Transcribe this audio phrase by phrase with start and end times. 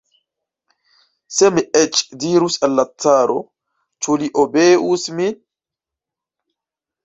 [1.39, 3.37] Se mi eĉ dirus al la caro,
[4.07, 5.41] ĉu li obeus min?